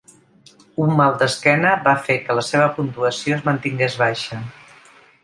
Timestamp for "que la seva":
2.23-2.71